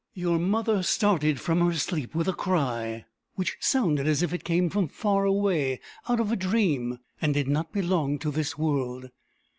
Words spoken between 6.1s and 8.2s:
of a dream, and did not belong